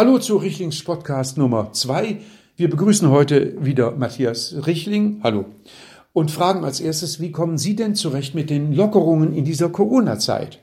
Hallo 0.00 0.18
zu 0.18 0.38
Richlings 0.38 0.82
Podcast 0.82 1.36
Nummer 1.36 1.74
zwei. 1.74 2.22
Wir 2.56 2.70
begrüßen 2.70 3.10
heute 3.10 3.62
wieder 3.62 3.90
Matthias 3.90 4.66
Richling. 4.66 5.20
Hallo. 5.22 5.44
Und 6.14 6.30
fragen 6.30 6.64
als 6.64 6.80
erstes, 6.80 7.20
wie 7.20 7.32
kommen 7.32 7.58
Sie 7.58 7.76
denn 7.76 7.94
zurecht 7.94 8.34
mit 8.34 8.48
den 8.48 8.72
Lockerungen 8.72 9.34
in 9.34 9.44
dieser 9.44 9.68
Corona-Zeit? 9.68 10.60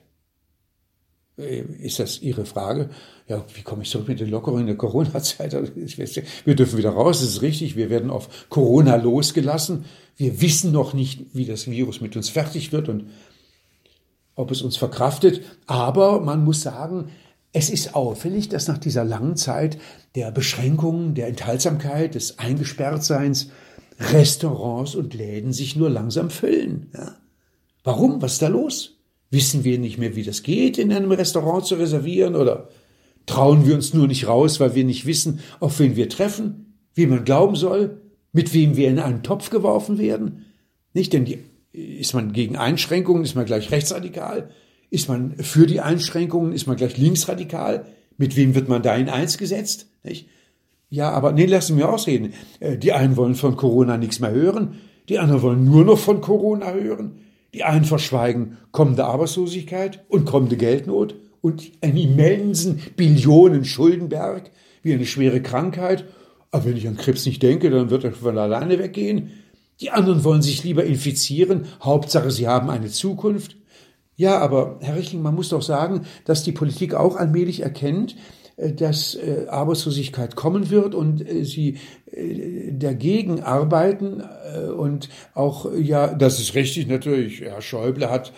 Äh, 1.38 1.60
ist 1.84 2.00
das 2.00 2.20
Ihre 2.24 2.46
Frage? 2.46 2.90
Ja, 3.28 3.46
wie 3.54 3.62
komme 3.62 3.84
ich 3.84 3.92
zurück 3.92 4.08
mit 4.08 4.20
den 4.20 4.32
Lockerungen 4.32 4.62
in 4.62 4.68
der 4.70 4.76
Corona-Zeit? 4.76 5.54
Also, 5.54 5.72
wir 5.76 6.56
dürfen 6.56 6.80
wieder 6.80 6.90
raus, 6.90 7.20
das 7.20 7.30
ist 7.30 7.44
richtig. 7.44 7.76
Wir 7.76 7.92
werden 7.92 8.10
auf 8.10 8.50
Corona 8.50 8.96
losgelassen. 8.96 9.86
Wir 10.16 10.42
wissen 10.42 10.72
noch 10.72 10.96
nicht, 10.96 11.36
wie 11.36 11.46
das 11.46 11.70
Virus 11.70 12.02
mit 12.02 12.16
uns 12.16 12.30
fertig 12.30 12.72
wird 12.74 12.90
und 12.90 13.12
ob 14.34 14.50
es 14.50 14.64
uns 14.64 14.78
verkraftet. 14.78 15.44
Aber 15.68 16.22
man 16.22 16.44
muss 16.44 16.62
sagen, 16.62 17.12
es 17.58 17.72
ist 17.72 17.96
auffällig, 17.96 18.50
dass 18.50 18.68
nach 18.68 18.78
dieser 18.78 19.04
langen 19.04 19.36
Zeit 19.36 19.80
der 20.14 20.30
Beschränkungen, 20.30 21.16
der 21.16 21.28
Enthaltsamkeit, 21.28 22.14
des 22.14 22.38
Eingesperrtseins 22.38 23.50
Restaurants 24.00 24.94
und 24.94 25.16
Läden 25.16 25.54
sich 25.54 25.76
nur 25.76 25.90
langsam 25.90 26.30
füllen. 26.30 26.92
Ja. 26.94 27.16
Warum? 27.84 28.22
Was 28.22 28.34
ist 28.34 28.44
da 28.44 28.48
los? 28.48 29.00
Wissen 29.32 29.64
wir 29.64 29.80
nicht 29.80 29.98
mehr, 29.98 30.16
wie 30.16 30.22
das 30.22 30.44
geht, 30.44 30.78
in 30.78 30.94
einem 30.94 31.12
Restaurant 31.12 31.66
zu 31.66 31.76
reservieren 31.76 32.36
oder 32.36 32.70
trauen 33.26 33.66
wir 33.66 33.74
uns 33.74 33.92
nur 33.92 34.08
nicht 34.08 34.28
raus, 34.28 34.60
weil 34.60 34.76
wir 34.76 34.84
nicht 34.84 35.08
wissen, 35.08 35.40
auf 35.60 35.80
wen 35.80 35.96
wir 35.96 36.10
treffen, 36.10 36.78
wie 36.94 37.08
man 37.08 37.26
glauben 37.26 37.56
soll, 37.56 38.02
mit 38.34 38.54
wem 38.54 38.78
wir 38.78 38.88
in 38.88 39.00
einen 39.00 39.24
Topf 39.24 39.50
geworfen 39.50 39.98
werden? 39.98 40.46
Nicht, 40.94 41.12
denn 41.12 41.26
die, 41.26 41.40
ist 41.72 42.14
man 42.14 42.34
gegen 42.34 42.56
Einschränkungen, 42.56 43.24
ist 43.24 43.36
man 43.36 43.46
gleich 43.48 43.72
rechtsradikal? 43.72 44.52
Ist 44.90 45.10
man 45.10 45.36
für 45.38 45.68
die 45.68 45.82
Einschränkungen? 45.82 46.54
Ist 46.54 46.68
man 46.68 46.78
gleich 46.78 46.98
linksradikal? 46.98 47.86
Mit 48.18 48.36
wem 48.36 48.56
wird 48.56 48.70
man 48.70 48.82
da 48.82 48.96
in 48.96 49.10
eins 49.10 49.38
gesetzt? 49.38 49.88
Nicht? 50.04 50.28
Ja, 50.90 51.12
aber 51.12 51.34
nee, 51.34 51.46
lassen 51.46 51.78
wir 51.78 51.90
ausreden. 51.90 52.34
Äh, 52.60 52.78
die 52.78 52.94
einen 52.94 53.18
wollen 53.18 53.36
von 53.36 53.58
Corona 53.58 53.98
nichts 53.98 54.20
mehr 54.20 54.32
hören, 54.32 54.76
die 55.10 55.20
anderen 55.20 55.42
wollen 55.42 55.66
nur 55.66 55.86
noch 55.86 56.00
von 56.00 56.22
Corona 56.22 56.72
hören. 56.72 57.20
Die 57.54 57.64
einen 57.64 57.86
verschweigen 57.86 58.58
kommende 58.72 59.06
Arbeitslosigkeit 59.06 60.04
und 60.10 60.26
kommende 60.26 60.58
Geldnot 60.58 61.16
und 61.42 61.72
einen 61.82 61.98
immensen 61.98 62.82
Billionen 62.96 63.64
Schuldenberg 63.66 64.52
wie 64.84 64.94
eine 64.94 65.06
schwere 65.06 65.42
Krankheit. 65.42 66.06
Aber 66.52 66.66
wenn 66.66 66.78
ich 66.78 66.88
an 66.88 66.98
Krebs 66.98 67.26
nicht 67.26 67.42
denke, 67.42 67.70
dann 67.70 67.90
wird 67.90 68.04
er 68.04 68.12
von 68.12 68.38
alleine 68.38 68.80
weggehen. 68.80 69.32
Die 69.80 69.92
anderen 69.92 70.24
wollen 70.24 70.42
sich 70.42 70.64
lieber 70.64 70.84
infizieren. 70.84 71.66
Hauptsache, 71.82 72.32
sie 72.32 72.48
haben 72.48 72.70
eine 72.70 72.90
Zukunft. 72.90 73.58
Ja, 74.20 74.40
aber 74.40 74.80
Herr 74.82 74.96
Richling, 74.96 75.22
man 75.22 75.36
muss 75.36 75.50
doch 75.50 75.62
sagen, 75.62 76.08
dass 76.26 76.42
die 76.44 76.52
Politik 76.52 76.96
auch 76.96 77.18
allmählich 77.18 77.62
erkennt, 77.62 78.16
äh, 78.58 78.74
dass 78.74 79.14
äh, 79.14 79.46
Arbeitslosigkeit 79.48 80.36
kommen 80.36 80.72
wird 80.72 80.96
und 80.96 81.22
äh, 81.22 81.46
sie 81.46 81.78
dagegen 82.72 83.42
arbeiten 83.42 84.24
und 84.78 85.10
auch, 85.34 85.70
ja, 85.78 86.08
das 86.14 86.40
ist 86.40 86.56
richtig 86.56 86.88
natürlich, 86.88 87.42
Herr 87.42 87.62
Schäuble 87.62 88.10
hat 88.10 88.32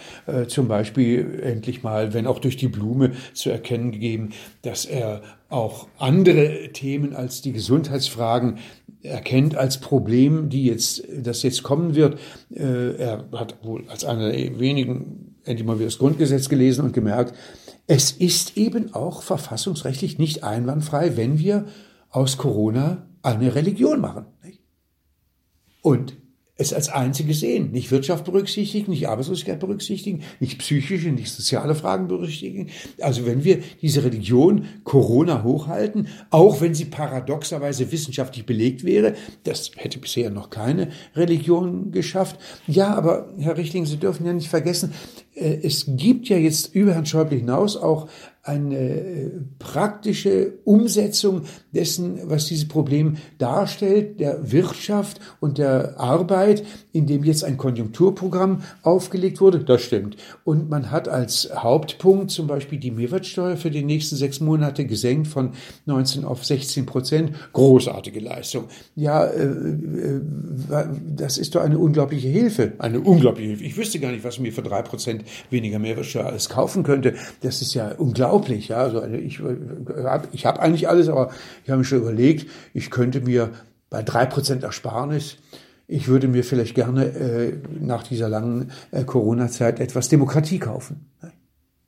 zum 0.48 0.68
Beispiel 0.68 1.40
endlich 1.44 1.84
mal, 1.84 2.16
wenn 2.16 2.26
auch 2.26 2.40
durch 2.40 2.58
die 2.58 2.68
Blume, 2.68 3.12
zu 3.34 3.52
erkennen 3.52 3.92
gegeben, 3.92 4.32
dass 4.64 4.86
er 4.86 5.22
auch 5.50 5.88
andere 6.00 6.70
Themen 6.74 7.16
als 7.16 7.44
die 7.44 7.54
Gesundheitsfragen 7.54 8.58
erkennt 9.04 9.56
als 9.56 9.80
Problem, 9.80 10.50
die 10.50 10.66
jetzt, 10.66 11.04
das 11.16 11.44
jetzt 11.44 11.62
kommen 11.62 11.94
wird. 11.94 12.20
Er 12.50 13.26
hat 13.34 13.64
wohl 13.64 13.84
als 13.88 14.04
einer 14.04 14.32
der 14.32 14.60
wenigen 14.60 15.19
endlich 15.50 15.66
mal 15.66 15.78
wieder 15.78 15.88
das 15.88 15.98
Grundgesetz 15.98 16.48
gelesen 16.48 16.86
und 16.86 16.94
gemerkt, 16.94 17.36
es 17.88 18.12
ist 18.12 18.56
eben 18.56 18.94
auch 18.94 19.24
verfassungsrechtlich 19.24 20.20
nicht 20.20 20.44
einwandfrei, 20.44 21.18
wenn 21.18 21.40
wir 21.40 21.66
aus 22.10 22.38
Corona 22.38 23.08
eine 23.24 23.56
Religion 23.56 24.00
machen. 24.00 24.26
Und 25.82 26.18
es 26.60 26.74
als 26.74 26.90
einzige 26.90 27.34
sehen, 27.34 27.72
nicht 27.72 27.90
Wirtschaft 27.90 28.26
berücksichtigen, 28.26 28.92
nicht 28.92 29.08
Arbeitslosigkeit 29.08 29.62
berücksichtigen, 29.62 30.24
nicht 30.42 30.60
psychische, 30.60 31.10
nicht 31.10 31.32
soziale 31.32 31.74
Fragen 31.74 32.10
berücksichtigen. 32.10 32.68
Also 33.00 33.26
wenn 33.26 33.46
wir 33.46 33.60
diese 33.82 34.04
Religion 34.04 34.66
Corona 34.84 35.44
hochhalten, 35.44 36.10
auch 36.32 36.60
wenn 36.60 36.76
sie 36.76 36.86
paradoxerweise 36.86 37.90
wissenschaftlich 37.94 38.46
belegt 38.46 38.84
wäre, 38.84 39.16
das 39.46 39.72
hätte 39.78 40.00
bisher 40.00 40.32
noch 40.32 40.50
keine 40.50 40.90
Religion 41.16 41.92
geschafft. 41.92 42.38
Ja, 42.68 42.94
aber 42.94 43.34
Herr 43.40 43.58
Richtling, 43.58 43.86
Sie 43.86 43.98
dürfen 43.98 44.26
ja 44.26 44.34
nicht 44.34 44.50
vergessen, 44.50 44.94
äh, 45.36 45.60
es 45.64 45.86
gibt 45.88 46.28
ja 46.28 46.38
jetzt 46.38 46.76
über 46.76 46.94
Herrn 46.94 47.06
Schäuble 47.06 47.38
hinaus 47.38 47.78
auch 47.78 48.10
eine 48.50 48.78
äh, 48.78 49.32
praktische 49.60 50.54
Umsetzung 50.66 51.44
dessen, 51.72 52.20
was 52.24 52.48
dieses 52.48 52.68
Problem 52.68 53.18
darstellt, 53.38 54.20
der 54.20 54.52
Wirtschaft 54.52 55.20
und 55.40 55.60
der 55.60 56.00
Arbeit, 56.00 56.66
in 56.92 57.06
dem 57.06 57.24
jetzt 57.24 57.44
ein 57.44 57.58
Konjunkturprogramm 57.58 58.64
aufgelegt 58.82 59.40
wurde. 59.40 59.60
Das 59.60 59.84
stimmt. 59.84 60.18
Und 60.44 60.70
man 60.70 60.90
hat 60.90 61.08
als 61.08 61.50
Hauptpunkt 61.56 62.32
zum 62.32 62.48
Beispiel 62.48 62.80
die 62.80 62.92
Mehrwertsteuer 62.92 63.56
für 63.56 63.70
die 63.70 63.84
nächsten 63.84 64.16
sechs 64.16 64.40
Monate 64.40 64.86
gesenkt 64.86 65.28
von 65.28 65.52
19 65.86 66.26
auf 66.26 66.44
16 66.44 66.88
Prozent. 66.88 67.34
Großartige 67.54 68.20
Leistung. 68.20 68.66
Ja, 68.96 69.26
äh, 69.26 69.44
äh, 69.44 70.22
das 71.16 71.38
ist 71.38 71.54
doch 71.54 71.62
eine 71.62 71.78
unglaubliche 71.78 72.28
Hilfe. 72.28 72.74
Eine 72.80 73.00
unglaubliche 73.00 73.50
Hilfe. 73.50 73.64
Ich 73.66 73.78
wüsste 73.78 74.00
gar 74.00 74.12
nicht, 74.12 74.24
was 74.24 74.40
mir 74.40 74.52
für 74.52 74.64
drei 74.64 74.82
Prozent 74.82 75.24
weniger 75.52 75.78
Mehrwertsteuer 75.78 76.26
alles 76.26 76.50
kaufen 76.50 76.82
könnte. 76.82 77.14
Das 77.42 77.62
ist 77.62 77.76
ja 77.76 77.92
unglaublich. 77.98 78.39
Ja, 78.48 78.78
also 78.78 79.04
ich 79.06 79.40
habe 79.40 80.28
ich 80.32 80.46
hab 80.46 80.60
eigentlich 80.60 80.88
alles, 80.88 81.10
aber 81.10 81.32
ich 81.64 81.70
habe 81.70 81.80
mir 81.80 81.86
schon 81.86 82.00
überlegt, 82.00 82.50
ich 82.74 82.90
könnte 82.90 83.22
mir 83.22 83.52
bei 83.90 84.04
drei 84.04 84.26
Prozent 84.26 84.64
Ersparnis 84.64 85.38
ich 85.92 86.08
würde 86.08 86.28
mir 86.28 86.44
vielleicht 86.44 86.76
gerne 86.76 87.06
äh, 87.06 87.58
nach 87.82 88.04
dieser 88.04 88.30
langen 88.30 88.72
äh, 88.92 89.04
Corona-Zeit 89.04 89.80
etwas 89.80 90.08
Demokratie 90.08 90.60
kaufen. 90.60 91.08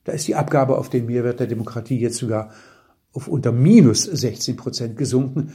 Da 0.04 0.12
ist 0.12 0.28
die 0.28 0.34
Abgabe 0.34 0.80
auf 0.80 0.90
den 0.90 1.06
Mehrwert 1.06 1.40
der 1.40 1.46
Demokratie 1.46 2.00
jetzt 2.00 2.18
sogar 2.18 2.52
auf 3.14 3.28
unter 3.28 3.52
minus 3.52 4.04
16 4.04 4.56
Prozent 4.56 4.98
gesunken. 4.98 5.54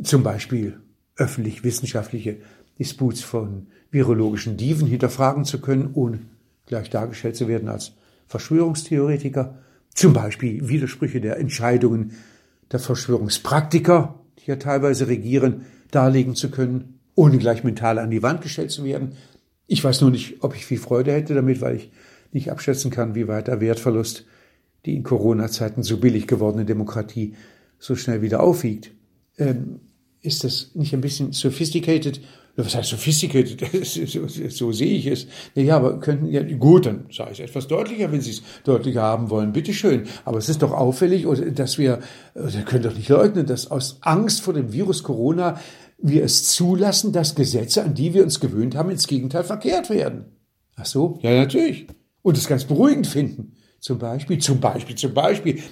Zum 0.00 0.22
Beispiel 0.22 0.78
öffentlich-wissenschaftliche 1.16 2.36
Disputs 2.78 3.22
von 3.22 3.66
virologischen 3.90 4.56
Diven 4.56 4.86
hinterfragen 4.86 5.44
zu 5.44 5.60
können, 5.60 5.90
ohne 5.94 6.20
gleich 6.66 6.90
dargestellt 6.90 7.34
zu 7.34 7.48
werden 7.48 7.68
als 7.68 7.94
Verschwörungstheoretiker. 8.28 9.58
Zum 9.94 10.12
Beispiel 10.12 10.68
Widersprüche 10.68 11.20
der 11.20 11.38
Entscheidungen 11.38 12.12
der 12.70 12.80
Verschwörungspraktiker, 12.80 14.20
die 14.38 14.50
ja 14.50 14.56
teilweise 14.56 15.08
regieren, 15.08 15.66
darlegen 15.90 16.34
zu 16.34 16.50
können 16.50 16.98
ohne 17.14 17.38
gleich 17.38 17.64
mental 17.64 17.98
an 17.98 18.10
die 18.10 18.22
Wand 18.22 18.42
gestellt 18.42 18.70
zu 18.70 18.84
werden. 18.84 19.16
Ich 19.66 19.82
weiß 19.82 20.02
nur 20.02 20.10
nicht, 20.10 20.44
ob 20.44 20.54
ich 20.54 20.64
viel 20.64 20.78
Freude 20.78 21.12
hätte 21.12 21.34
damit, 21.34 21.60
weil 21.60 21.76
ich 21.76 21.90
nicht 22.30 22.50
abschätzen 22.50 22.92
kann, 22.92 23.16
wie 23.16 23.26
weit 23.26 23.48
der 23.48 23.60
Wertverlust 23.60 24.24
die 24.86 24.94
in 24.94 25.02
Corona-Zeiten 25.02 25.82
so 25.82 25.98
billig 25.98 26.28
gewordene 26.28 26.64
Demokratie 26.64 27.34
so 27.78 27.96
schnell 27.96 28.22
wieder 28.22 28.40
aufwiegt. 28.40 28.92
Ähm, 29.36 29.80
ist 30.20 30.44
das 30.44 30.70
nicht 30.74 30.94
ein 30.94 31.00
bisschen 31.00 31.32
sophisticated? 31.32 32.20
Was 32.60 32.74
heißt 32.74 32.90
sophisticated? 32.90 33.86
so, 33.86 34.26
so 34.26 34.72
sehe 34.72 34.96
ich 34.96 35.06
es. 35.06 35.28
Ja, 35.54 35.76
aber 35.76 36.00
könnten 36.00 36.26
ja, 36.26 36.42
gut, 36.42 36.86
dann 36.86 37.06
sage 37.12 37.30
ich 37.30 37.38
es 37.38 37.50
etwas 37.50 37.68
deutlicher, 37.68 38.10
wenn 38.10 38.20
Sie 38.20 38.32
es 38.32 38.42
deutlicher 38.64 39.02
haben 39.02 39.30
wollen. 39.30 39.52
Bitteschön. 39.52 40.08
Aber 40.24 40.38
es 40.38 40.48
ist 40.48 40.62
doch 40.62 40.72
auffällig, 40.72 41.24
dass 41.54 41.78
wir, 41.78 42.00
Sie 42.34 42.62
können 42.62 42.82
doch 42.82 42.96
nicht 42.96 43.08
leugnen, 43.08 43.46
dass 43.46 43.70
aus 43.70 43.98
Angst 44.00 44.40
vor 44.40 44.54
dem 44.54 44.72
Virus 44.72 45.04
Corona 45.04 45.60
wir 45.98 46.24
es 46.24 46.48
zulassen, 46.48 47.12
dass 47.12 47.36
Gesetze, 47.36 47.84
an 47.84 47.94
die 47.94 48.12
wir 48.12 48.24
uns 48.24 48.40
gewöhnt 48.40 48.74
haben, 48.74 48.90
ins 48.90 49.06
Gegenteil 49.06 49.44
verkehrt 49.44 49.88
werden. 49.88 50.24
Ach 50.74 50.86
so? 50.86 51.20
Ja, 51.22 51.30
natürlich. 51.30 51.86
Und 52.22 52.36
es 52.36 52.48
ganz 52.48 52.64
beruhigend 52.64 53.06
finden. 53.06 53.52
Zum 53.80 53.98
Beispiel, 53.98 54.38
zum 54.38 54.58
Beispiel, 54.58 54.96
zum 54.96 55.14
Beispiel. 55.14 55.62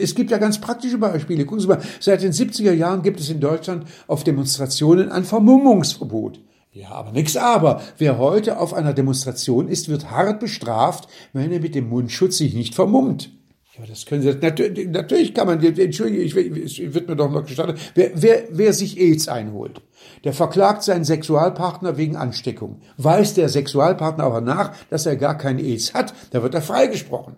Es 0.00 0.14
gibt 0.14 0.30
ja 0.30 0.38
ganz 0.38 0.60
praktische 0.60 0.98
Beispiele. 0.98 1.44
Gucken 1.44 1.60
Sie 1.60 1.66
mal, 1.66 1.82
seit 1.98 2.22
den 2.22 2.32
70er 2.32 2.72
Jahren 2.72 3.02
gibt 3.02 3.18
es 3.18 3.30
in 3.30 3.40
Deutschland 3.40 3.84
auf 4.06 4.22
Demonstrationen 4.22 5.10
ein 5.10 5.24
Vermummungsverbot. 5.24 6.40
Ja, 6.70 6.90
aber 6.90 7.12
nix 7.12 7.36
aber. 7.36 7.82
Wer 7.98 8.18
heute 8.18 8.58
auf 8.58 8.74
einer 8.74 8.92
Demonstration 8.92 9.68
ist, 9.68 9.88
wird 9.88 10.10
hart 10.10 10.40
bestraft, 10.40 11.08
wenn 11.32 11.52
er 11.52 11.60
mit 11.60 11.74
dem 11.74 11.88
Mundschutz 11.88 12.38
sich 12.38 12.54
nicht 12.54 12.74
vermummt. 12.74 13.30
Ja, 13.76 13.86
das 13.88 14.06
können 14.06 14.22
Sie, 14.22 14.32
natürlich, 14.32 14.88
natürlich 14.88 15.34
kann 15.34 15.48
man, 15.48 15.60
entschuldige, 15.60 16.22
ich, 16.22 16.36
es 16.36 16.94
wird 16.94 17.08
mir 17.08 17.16
doch 17.16 17.30
noch 17.30 17.44
gestattet, 17.44 17.78
wer, 17.96 18.10
wer, 18.14 18.44
wer 18.50 18.72
sich 18.72 19.00
AIDS 19.00 19.26
einholt, 19.26 19.80
der 20.22 20.32
verklagt 20.32 20.84
seinen 20.84 21.04
Sexualpartner 21.04 21.96
wegen 21.96 22.14
Ansteckung. 22.14 22.80
Weiß 22.98 23.34
der 23.34 23.48
Sexualpartner 23.48 24.22
aber 24.22 24.40
nach, 24.40 24.76
dass 24.90 25.06
er 25.06 25.16
gar 25.16 25.36
kein 25.36 25.58
AIDS 25.58 25.92
hat, 25.92 26.14
da 26.30 26.42
wird 26.44 26.54
er 26.54 26.62
freigesprochen. 26.62 27.34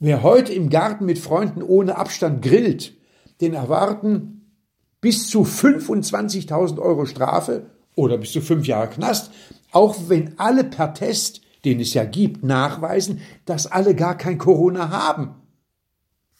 Wer 0.00 0.24
heute 0.24 0.52
im 0.52 0.70
Garten 0.70 1.04
mit 1.04 1.20
Freunden 1.20 1.62
ohne 1.62 1.96
Abstand 1.96 2.42
grillt, 2.42 2.94
den 3.40 3.54
erwarten 3.54 4.54
bis 5.00 5.28
zu 5.28 5.42
25.000 5.42 6.80
Euro 6.80 7.06
Strafe 7.06 7.66
oder 7.94 8.18
bis 8.18 8.32
zu 8.32 8.40
fünf 8.40 8.66
Jahre 8.66 8.88
Knast, 8.88 9.30
auch 9.70 9.96
wenn 10.08 10.36
alle 10.38 10.64
per 10.64 10.94
Test 10.94 11.42
den 11.68 11.80
es 11.80 11.94
ja 11.94 12.04
gibt, 12.04 12.42
nachweisen, 12.42 13.20
dass 13.44 13.66
alle 13.66 13.94
gar 13.94 14.16
kein 14.16 14.38
Corona 14.38 14.90
haben. 14.90 15.34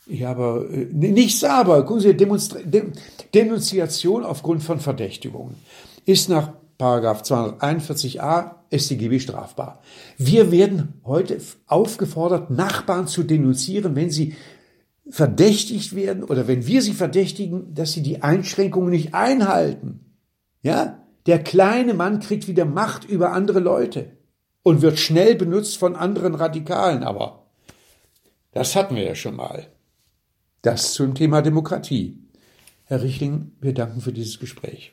Ja, 0.06 0.30
aber 0.30 0.68
äh, 0.70 0.86
nichts 0.92 1.44
aber. 1.44 1.84
Gucken 1.84 2.00
Sie, 2.00 2.16
Demonstra 2.16 2.60
Dem 2.64 2.92
Denunziation 3.34 4.24
aufgrund 4.24 4.62
von 4.62 4.80
Verdächtigungen 4.80 5.56
ist 6.06 6.30
nach 6.30 6.52
Paragraph 6.78 7.22
241a 7.22 8.52
StGB 8.72 9.18
strafbar. 9.18 9.82
Wir 10.16 10.50
werden 10.50 10.94
heute 11.04 11.38
aufgefordert, 11.66 12.50
Nachbarn 12.50 13.06
zu 13.06 13.22
denunzieren, 13.22 13.96
wenn 13.96 14.10
sie 14.10 14.34
verdächtigt 15.10 15.94
werden 15.94 16.22
oder 16.22 16.48
wenn 16.48 16.66
wir 16.66 16.80
sie 16.80 16.92
verdächtigen, 16.92 17.74
dass 17.74 17.92
sie 17.92 18.02
die 18.02 18.22
Einschränkungen 18.22 18.90
nicht 18.90 19.14
einhalten. 19.14 20.00
Ja? 20.62 21.04
Der 21.26 21.42
kleine 21.42 21.92
Mann 21.92 22.20
kriegt 22.20 22.48
wieder 22.48 22.64
Macht 22.64 23.04
über 23.04 23.32
andere 23.32 23.60
Leute 23.60 24.17
und 24.68 24.82
wird 24.82 24.98
schnell 24.98 25.34
benutzt 25.34 25.78
von 25.78 25.96
anderen 25.96 26.34
Radikalen, 26.34 27.02
aber 27.02 27.46
das 28.52 28.76
hatten 28.76 28.96
wir 28.96 29.02
ja 29.02 29.14
schon 29.14 29.34
mal. 29.34 29.66
Das 30.60 30.92
zum 30.92 31.14
Thema 31.14 31.40
Demokratie. 31.40 32.18
Herr 32.84 33.02
Richling, 33.02 33.52
wir 33.62 33.72
danken 33.72 34.02
für 34.02 34.12
dieses 34.12 34.38
Gespräch. 34.38 34.92